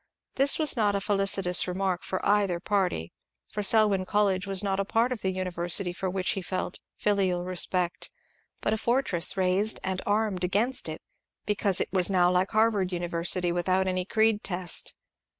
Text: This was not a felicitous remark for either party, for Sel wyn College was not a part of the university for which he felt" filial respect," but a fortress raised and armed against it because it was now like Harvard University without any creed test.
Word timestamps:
This 0.33 0.57
was 0.57 0.75
not 0.75 0.95
a 0.95 0.99
felicitous 0.99 1.67
remark 1.67 2.03
for 2.03 2.25
either 2.25 2.59
party, 2.59 3.13
for 3.47 3.61
Sel 3.61 3.87
wyn 3.87 4.03
College 4.03 4.47
was 4.47 4.63
not 4.63 4.79
a 4.79 4.83
part 4.83 5.11
of 5.11 5.21
the 5.21 5.29
university 5.31 5.93
for 5.93 6.09
which 6.09 6.31
he 6.31 6.41
felt" 6.41 6.79
filial 7.03 7.43
respect," 7.43 8.09
but 8.61 8.73
a 8.73 8.77
fortress 8.79 9.37
raised 9.37 9.79
and 9.83 10.01
armed 10.07 10.43
against 10.43 10.89
it 10.89 11.03
because 11.45 11.79
it 11.79 11.93
was 11.93 12.09
now 12.09 12.31
like 12.31 12.49
Harvard 12.49 12.91
University 12.91 13.51
without 13.51 13.85
any 13.85 14.03
creed 14.03 14.43
test. 14.43 14.95